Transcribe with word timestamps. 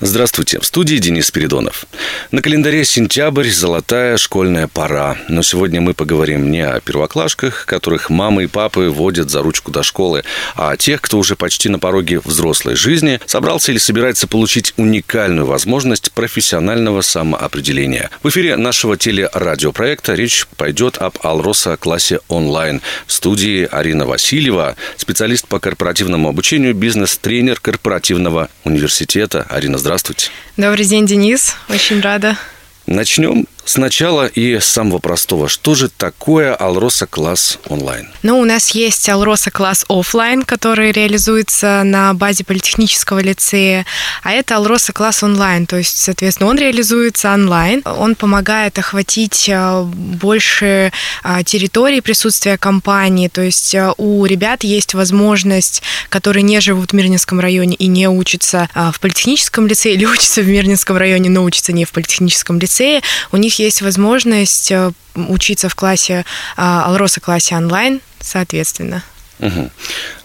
Здравствуйте, 0.00 0.58
в 0.58 0.66
студии 0.66 0.96
Денис 0.96 1.30
Передонов. 1.30 1.86
На 2.32 2.42
календаре 2.42 2.84
сентябрь, 2.84 3.48
золотая 3.48 4.16
школьная 4.16 4.66
пора. 4.66 5.16
Но 5.28 5.42
сегодня 5.42 5.80
мы 5.80 5.94
поговорим 5.94 6.50
не 6.50 6.66
о 6.66 6.80
первоклашках, 6.80 7.64
которых 7.64 8.10
мамы 8.10 8.44
и 8.44 8.46
папы 8.48 8.88
водят 8.88 9.30
за 9.30 9.40
ручку 9.40 9.70
до 9.70 9.84
школы, 9.84 10.24
а 10.56 10.72
о 10.72 10.76
тех, 10.76 11.00
кто 11.00 11.16
уже 11.16 11.36
почти 11.36 11.68
на 11.68 11.78
пороге 11.78 12.18
взрослой 12.18 12.74
жизни 12.74 13.20
собрался 13.24 13.70
или 13.70 13.78
собирается 13.78 14.26
получить 14.26 14.74
уникальную 14.76 15.46
возможность 15.46 16.10
профессионального 16.10 17.00
самоопределения. 17.00 18.10
В 18.24 18.30
эфире 18.30 18.56
нашего 18.56 18.96
телерадиопроекта 18.96 20.14
речь 20.14 20.48
пойдет 20.56 20.98
об 20.98 21.18
Алроса 21.22 21.76
классе 21.76 22.18
онлайн. 22.26 22.82
В 23.06 23.12
студии 23.12 23.68
Арина 23.70 24.06
Васильева, 24.06 24.74
специалист 24.96 25.46
по 25.46 25.60
корпоративному 25.60 26.28
обучению, 26.28 26.74
бизнес-тренер 26.74 27.60
корпоративного 27.60 28.48
университета. 28.64 29.46
Арина, 29.48 29.78
здравствуйте. 29.84 30.30
Добрый 30.56 30.86
день, 30.86 31.04
Денис. 31.04 31.56
Очень 31.68 32.00
рада. 32.00 32.38
Начнем 32.86 33.46
Сначала 33.64 34.26
и 34.26 34.58
с 34.58 34.66
самого 34.66 34.98
простого. 34.98 35.48
Что 35.48 35.74
же 35.74 35.88
такое 35.88 36.54
Алроса 36.54 37.06
класс 37.06 37.58
онлайн? 37.68 38.08
Ну, 38.22 38.38
у 38.38 38.44
нас 38.44 38.70
есть 38.70 39.08
Алроса 39.08 39.50
класс 39.50 39.84
офлайн, 39.88 40.42
который 40.42 40.92
реализуется 40.92 41.82
на 41.84 42.12
базе 42.14 42.44
политехнического 42.44 43.20
лицея, 43.20 43.86
а 44.22 44.32
это 44.32 44.56
Алроса 44.56 44.92
класс 44.92 45.22
онлайн, 45.22 45.66
то 45.66 45.76
есть, 45.76 45.96
соответственно, 45.96 46.50
он 46.50 46.58
реализуется 46.58 47.32
онлайн. 47.32 47.82
Он 47.84 48.14
помогает 48.14 48.78
охватить 48.78 49.48
э, 49.48 49.82
больше 49.82 50.92
э, 51.22 51.42
территории 51.44 52.00
присутствия 52.00 52.58
компании, 52.58 53.28
то 53.28 53.42
есть 53.42 53.74
э, 53.74 53.92
у 53.96 54.24
ребят 54.26 54.62
есть 54.64 54.94
возможность, 54.94 55.82
которые 56.10 56.42
не 56.42 56.60
живут 56.60 56.90
в 56.90 56.94
Мирнинском 56.94 57.40
районе 57.40 57.76
и 57.76 57.86
не 57.86 58.08
учатся 58.08 58.68
в 58.74 59.00
политехническом 59.00 59.66
лицее, 59.66 59.94
или 59.94 60.04
учатся 60.14 60.42
в 60.42 60.48
Мирнинском 60.48 60.96
районе, 60.96 61.30
но 61.30 61.44
учатся 61.44 61.72
не 61.72 61.84
в 61.84 61.92
политехническом 61.92 62.58
лицее, 62.58 63.02
у 63.32 63.36
них 63.36 63.53
них 63.54 63.66
есть 63.66 63.82
возможность 63.82 64.70
э, 64.70 64.92
учиться 65.14 65.68
в 65.68 65.74
классе, 65.74 66.24
а, 66.56 66.84
Алроса 66.86 67.20
классе 67.20 67.56
онлайн, 67.56 68.00
соответственно. 68.20 69.02
Угу. 69.40 69.70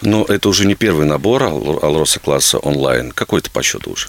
Но 0.02 0.24
это 0.24 0.48
уже 0.48 0.66
не 0.66 0.76
первый 0.76 1.04
набор 1.04 1.42
Алроса 1.42 2.20
класса 2.20 2.58
онлайн. 2.58 3.10
Какой 3.10 3.40
это 3.40 3.50
по 3.50 3.62
счету 3.62 3.90
уже? 3.90 4.06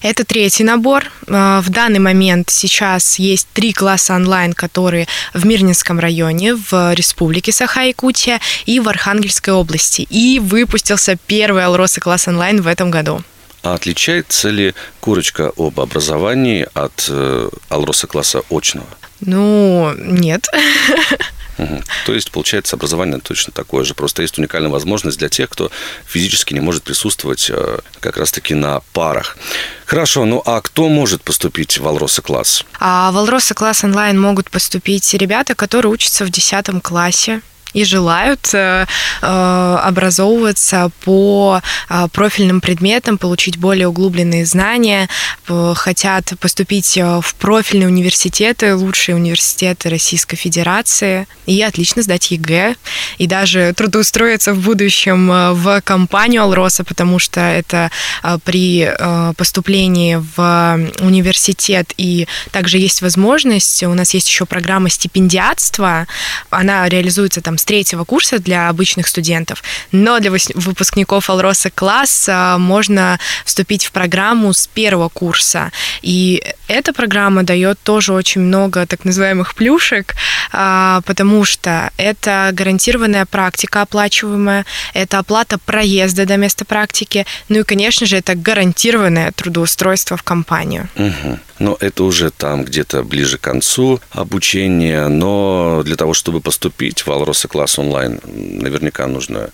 Это 0.00 0.24
третий 0.24 0.64
набор. 0.64 1.10
А, 1.28 1.60
в 1.60 1.70
данный 1.70 1.98
момент 1.98 2.50
сейчас 2.50 3.18
есть 3.18 3.48
три 3.52 3.72
класса 3.72 4.14
онлайн, 4.14 4.52
которые 4.52 5.06
в 5.34 5.44
Мирнинском 5.46 5.98
районе, 5.98 6.54
в 6.54 6.94
Республике 6.94 7.52
Саха-Якутия 7.52 8.40
и 8.66 8.80
в 8.80 8.88
Архангельской 8.88 9.52
области. 9.52 10.06
И 10.10 10.38
выпустился 10.40 11.16
первый 11.26 11.64
Алроса 11.64 12.00
класс 12.00 12.28
онлайн 12.28 12.62
в 12.62 12.66
этом 12.66 12.90
году. 12.90 13.22
А 13.64 13.72
отличается 13.72 14.50
ли 14.50 14.74
курочка 15.00 15.50
об 15.56 15.80
образовании 15.80 16.68
от 16.74 17.06
э, 17.08 17.48
Алроса 17.70 18.06
класса 18.06 18.42
очного? 18.50 18.86
Ну, 19.20 19.92
нет. 19.96 20.46
Угу. 21.56 21.82
То 22.06 22.12
есть, 22.12 22.32
получается, 22.32 22.74
образование 22.74 23.20
точно 23.20 23.52
такое 23.52 23.84
же. 23.84 23.94
Просто 23.94 24.22
есть 24.22 24.36
уникальная 24.38 24.70
возможность 24.70 25.20
для 25.20 25.28
тех, 25.28 25.48
кто 25.48 25.70
физически 26.04 26.52
не 26.52 26.58
может 26.58 26.82
присутствовать 26.82 27.48
э, 27.48 27.78
как 28.00 28.16
раз-таки 28.16 28.54
на 28.54 28.80
парах. 28.92 29.38
Хорошо, 29.86 30.24
ну 30.24 30.42
а 30.44 30.60
кто 30.60 30.88
может 30.88 31.22
поступить 31.22 31.78
в 31.78 31.86
Алроса 31.86 32.22
класс? 32.22 32.64
А 32.80 33.12
в 33.12 33.18
Алроса 33.18 33.54
класс 33.54 33.84
онлайн 33.84 34.20
могут 34.20 34.50
поступить 34.50 35.14
ребята, 35.14 35.54
которые 35.54 35.92
учатся 35.92 36.24
в 36.24 36.30
10 36.30 36.82
классе 36.82 37.40
и 37.74 37.84
желают 37.84 38.54
э, 38.54 38.86
э, 39.20 39.26
образовываться 39.82 40.90
по 41.04 41.60
э, 41.90 42.08
профильным 42.12 42.60
предметам, 42.60 43.18
получить 43.18 43.58
более 43.58 43.88
углубленные 43.88 44.46
знания, 44.46 45.08
хотят 45.74 46.32
поступить 46.40 46.96
в 46.96 47.34
профильные 47.38 47.88
университеты, 47.88 48.74
лучшие 48.74 49.16
университеты 49.16 49.90
Российской 49.90 50.36
Федерации, 50.36 51.26
и 51.46 51.60
отлично 51.62 52.02
сдать 52.02 52.30
ЕГЭ, 52.30 52.76
и 53.18 53.26
даже 53.26 53.74
трудоустроиться 53.76 54.54
в 54.54 54.60
будущем 54.60 55.54
в 55.54 55.80
компанию 55.82 56.44
Алроса, 56.44 56.84
потому 56.84 57.18
что 57.18 57.40
это 57.40 57.90
при 58.44 58.90
поступлении 59.36 60.22
в 60.36 60.90
университет, 61.00 61.92
и 61.96 62.26
также 62.52 62.78
есть 62.78 63.02
возможность, 63.02 63.82
у 63.82 63.94
нас 63.94 64.14
есть 64.14 64.28
еще 64.28 64.46
программа 64.46 64.88
стипендиатства, 64.88 66.06
она 66.50 66.88
реализуется 66.88 67.42
там 67.42 67.58
с 67.64 67.66
третьего 67.66 68.04
курса 68.04 68.38
для 68.38 68.68
обычных 68.68 69.08
студентов, 69.08 69.62
но 69.90 70.20
для 70.20 70.30
выпускников 70.30 71.30
Алроса 71.30 71.70
класса 71.70 72.56
можно 72.58 73.18
вступить 73.46 73.86
в 73.86 73.90
программу 73.90 74.52
с 74.52 74.66
первого 74.66 75.08
курса. 75.08 75.72
И 76.02 76.44
эта 76.68 76.92
программа 76.92 77.42
дает 77.42 77.78
тоже 77.82 78.12
очень 78.12 78.42
много 78.42 78.86
так 78.86 79.06
называемых 79.06 79.54
плюшек, 79.54 80.14
а, 80.52 81.00
потому 81.06 81.46
что 81.46 81.90
это 81.96 82.50
гарантированная 82.52 83.24
практика 83.24 83.80
оплачиваемая, 83.80 84.66
это 84.92 85.18
оплата 85.18 85.56
проезда 85.56 86.26
до 86.26 86.36
места 86.36 86.66
практики, 86.66 87.24
ну 87.48 87.60
и, 87.60 87.62
конечно 87.62 88.06
же, 88.06 88.18
это 88.18 88.34
гарантированное 88.34 89.32
трудоустройство 89.32 90.18
в 90.18 90.22
компанию. 90.22 90.90
Угу. 90.96 91.38
Но 91.60 91.76
это 91.80 92.04
уже 92.04 92.30
там 92.30 92.64
где-то 92.64 93.04
ближе 93.04 93.38
к 93.38 93.42
концу 93.42 94.00
обучения, 94.10 95.08
но 95.08 95.82
для 95.84 95.96
того, 95.96 96.12
чтобы 96.12 96.40
поступить 96.40 97.06
в 97.06 97.10
Алроса 97.10 97.48
класс 97.54 97.78
онлайн, 97.78 98.20
наверняка 98.24 99.06
нужно 99.06 99.50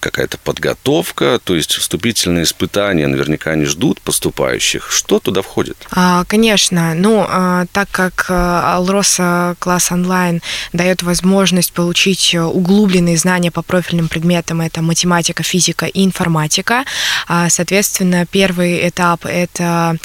какая-то 0.00 0.36
подготовка, 0.38 1.40
то 1.42 1.54
есть 1.54 1.74
вступительные 1.74 2.42
испытания 2.42 3.06
наверняка 3.06 3.54
не 3.54 3.66
ждут 3.66 4.00
поступающих. 4.00 4.90
Что 4.90 5.20
туда 5.20 5.42
входит? 5.42 5.76
А, 5.92 6.24
конечно. 6.24 6.94
Ну, 6.94 7.24
а, 7.28 7.66
так 7.72 7.88
как 7.90 8.26
а, 8.28 8.76
Алроса 8.76 9.54
класс 9.60 9.92
онлайн 9.92 10.42
дает 10.72 11.02
возможность 11.02 11.72
получить 11.72 12.34
углубленные 12.34 13.16
знания 13.16 13.50
по 13.50 13.62
профильным 13.62 14.08
предметам, 14.08 14.60
это 14.60 14.82
математика, 14.82 15.42
физика 15.42 15.86
и 15.86 16.04
информатика, 16.04 16.84
а, 17.28 17.48
соответственно, 17.48 18.26
первый 18.26 18.88
этап– 18.88 19.24
это 19.24 19.96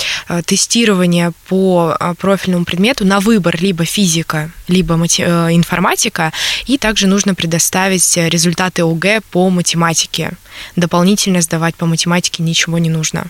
тестирование 0.45 1.33
по 1.47 1.97
профильному 2.19 2.65
предмету 2.65 3.05
на 3.05 3.19
выбор 3.19 3.57
либо 3.59 3.83
физика, 3.83 4.51
либо 4.67 4.93
информатика, 4.93 6.31
и 6.67 6.77
также 6.77 7.07
нужно 7.07 7.30
предоставить 7.33 8.17
результаты 8.17 8.81
ОГЭ 8.83 9.21
по 9.31 9.49
математике. 9.49 10.31
Дополнительно 10.75 11.41
сдавать 11.41 11.75
по 11.75 11.85
математике 11.85 12.43
ничего 12.43 12.77
не 12.77 12.89
нужно. 12.89 13.27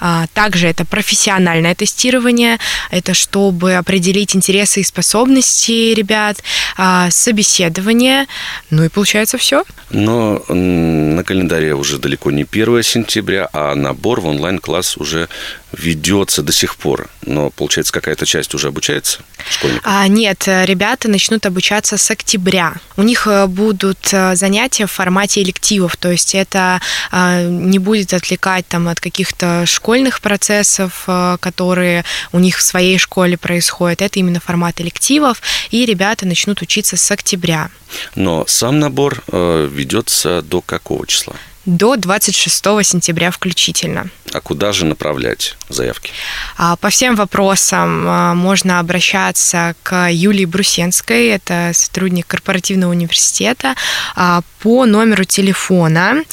А, 0.00 0.26
также 0.34 0.68
это 0.68 0.84
профессиональное 0.84 1.74
тестирование, 1.74 2.58
это 2.90 3.14
чтобы 3.14 3.74
определить 3.74 4.36
интересы 4.36 4.80
и 4.80 4.84
способности 4.84 5.94
ребят, 5.94 6.42
а, 6.76 7.10
собеседование, 7.10 8.26
ну 8.70 8.84
и 8.84 8.88
получается 8.88 9.38
все. 9.38 9.64
Но 9.90 10.44
на 10.48 11.22
календаре 11.24 11.74
уже 11.74 11.98
далеко 11.98 12.30
не 12.30 12.44
1 12.44 12.82
сентября, 12.82 13.48
а 13.52 13.74
набор 13.74 14.20
в 14.20 14.26
онлайн-класс 14.26 14.96
уже 14.96 15.28
ведется 15.72 16.42
до 16.42 16.52
сих 16.52 16.76
пор. 16.76 17.08
Но, 17.26 17.50
получается, 17.50 17.92
какая-то 17.92 18.26
часть 18.26 18.54
уже 18.54 18.68
обучается 18.68 19.20
школьников? 19.48 19.82
А, 19.84 20.06
нет, 20.08 20.44
ребята 20.46 21.08
начнут 21.08 21.46
обучаться 21.46 21.96
с 21.96 22.10
октября. 22.10 22.74
У 22.96 23.02
них 23.02 23.26
э, 23.26 23.46
будут 23.46 24.12
э, 24.12 24.36
занятия 24.36 24.86
в 24.86 24.92
формате 24.92 25.42
элективов, 25.42 25.96
то 25.96 26.10
есть 26.10 26.34
это 26.34 26.63
а, 27.10 27.42
не 27.42 27.78
будет 27.78 28.12
отвлекать 28.12 28.66
там, 28.68 28.88
от 28.88 29.00
каких-то 29.00 29.64
школьных 29.66 30.20
процессов, 30.20 31.04
э, 31.06 31.36
которые 31.40 32.04
у 32.32 32.38
них 32.38 32.58
в 32.58 32.62
своей 32.62 32.98
школе 32.98 33.36
происходят. 33.36 34.02
Это 34.02 34.18
именно 34.18 34.40
формат 34.40 34.80
элективов, 34.80 35.40
и 35.70 35.86
ребята 35.86 36.26
начнут 36.26 36.62
учиться 36.62 36.96
с 36.96 37.10
октября. 37.10 37.70
Но 38.14 38.44
сам 38.46 38.78
набор 38.80 39.22
ведется 39.28 40.42
до 40.42 40.60
какого 40.60 41.06
числа? 41.06 41.34
до 41.66 41.96
26 41.96 42.64
сентября 42.82 43.30
включительно. 43.30 44.08
А 44.32 44.40
куда 44.40 44.72
же 44.72 44.84
направлять 44.84 45.56
заявки? 45.68 46.10
А, 46.56 46.76
по 46.76 46.90
всем 46.90 47.14
вопросам 47.14 48.04
а, 48.06 48.34
можно 48.34 48.80
обращаться 48.80 49.74
к 49.82 50.10
Юлии 50.10 50.44
Брусенской, 50.44 51.28
это 51.28 51.70
сотрудник 51.72 52.26
корпоративного 52.26 52.90
университета, 52.90 53.74
а, 54.16 54.42
по 54.60 54.86
номеру 54.86 55.24
телефона 55.24 56.16
8 56.16 56.24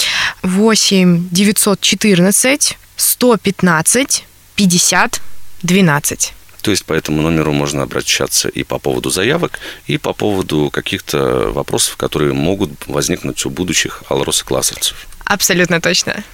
914 1.31 2.77
115 2.95 4.25
50 4.55 5.21
12. 5.63 6.33
То 6.61 6.71
есть 6.71 6.85
по 6.85 6.93
этому 6.93 7.21
номеру 7.21 7.53
можно 7.53 7.83
обращаться 7.83 8.47
и 8.47 8.63
по 8.63 8.79
поводу 8.79 9.09
заявок, 9.09 9.59
и 9.87 9.97
по 9.97 10.13
поводу 10.13 10.69
каких-то 10.71 11.51
вопросов, 11.51 11.97
которые 11.97 12.33
могут 12.33 12.71
возникнуть 12.87 13.45
у 13.45 13.49
будущих 13.49 14.03
алроса-классовцев. 14.09 15.07
Абсолютно 15.31 15.79
точно. 15.79 16.25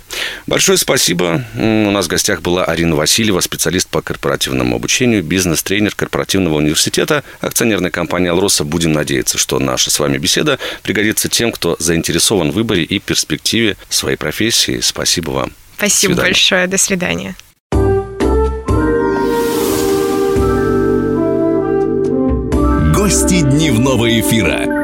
Большое 0.48 0.76
спасибо. 0.80 1.46
У 1.54 1.92
нас 1.92 2.08
в 2.08 2.10
гостях 2.10 2.42
была 2.42 2.66
Арина 2.66 2.96
Васильева, 2.96 3.42
специалист 3.42 3.88
по 3.88 4.02
корпоративному 4.02 4.76
обучению, 4.76 5.22
бизнес-тренер 5.22 5.94
корпоративного 5.94 6.56
университета, 6.56 7.24
акционерной 7.40 7.92
компании 7.92 8.30
«Алроса». 8.30 8.64
Будем 8.64 8.94
надеяться, 8.94 9.38
что 9.38 9.60
наша 9.60 9.92
с 9.92 10.00
вами 10.00 10.18
беседа 10.18 10.58
пригодится 10.82 11.30
тем, 11.30 11.52
кто 11.52 11.76
заинтересован 11.78 12.50
в 12.50 12.56
выборе 12.56 12.82
и 12.82 12.98
перспективе 12.98 13.78
своей 13.88 14.18
профессии. 14.18 14.80
Спасибо 14.82 15.30
вам. 15.30 15.52
Спасибо 15.78 16.16
До 16.16 16.24
большое. 16.24 16.66
До 16.66 16.80
свидания. 16.80 17.36
Гости 22.96 23.42
дневного 23.42 24.20
эфира. 24.20 24.77